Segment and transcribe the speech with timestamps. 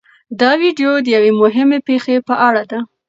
[0.39, 2.79] دا ویډیو د یوې مهمې پېښې په اړه ده.